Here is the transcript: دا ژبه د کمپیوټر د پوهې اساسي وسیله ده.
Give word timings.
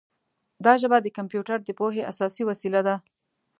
دا 0.65 0.73
ژبه 0.81 0.97
د 1.01 1.07
کمپیوټر 1.17 1.57
د 1.63 1.69
پوهې 1.79 2.01
اساسي 2.11 2.43
وسیله 2.49 2.81
ده. 2.87 2.95